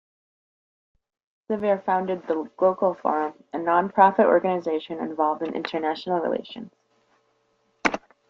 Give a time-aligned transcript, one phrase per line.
[1.47, 6.71] Savir founded the Glocal Forum, a non-profit organization involved in international relations.